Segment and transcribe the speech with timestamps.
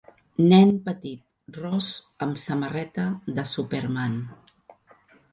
[0.51, 1.89] Nen petit ros
[2.27, 3.05] amb samarreta
[3.35, 4.17] de Superman.